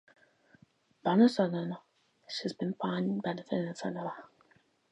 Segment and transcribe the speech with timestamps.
[1.05, 1.77] Paradoxically
[2.27, 4.23] this has been in fine quite beneficial for Aristide Briand.